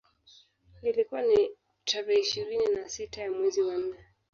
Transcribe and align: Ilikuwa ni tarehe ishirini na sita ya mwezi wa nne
Ilikuwa 0.83 1.21
ni 1.21 1.49
tarehe 1.85 2.19
ishirini 2.21 2.65
na 2.75 2.89
sita 2.89 3.21
ya 3.21 3.31
mwezi 3.31 3.61
wa 3.61 3.77
nne 3.77 3.97